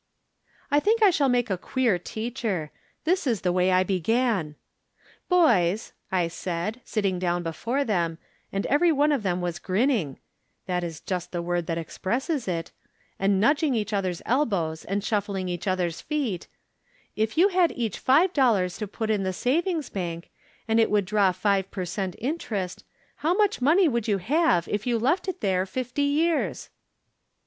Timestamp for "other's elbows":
13.93-14.83